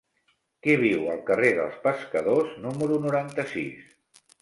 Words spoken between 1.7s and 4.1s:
Pescadors número noranta-sis?